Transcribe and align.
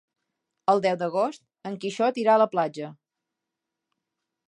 El 0.73 0.81
deu 0.85 0.97
d'agost 1.01 1.45
en 1.71 1.77
Quixot 1.85 2.19
irà 2.25 2.35
a 2.37 2.41
la 2.45 2.51
platja. 2.57 2.93